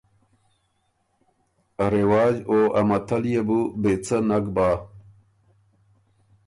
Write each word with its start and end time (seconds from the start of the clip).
ا 1.83 1.85
رواج 1.95 2.35
او 2.49 2.57
ا 2.79 2.81
متل 2.89 3.23
يې 3.33 3.41
بُو 3.47 3.59
بې 3.81 3.93
څۀ 4.05 4.17
نک 4.27 4.45
بۀ۔ 4.55 4.69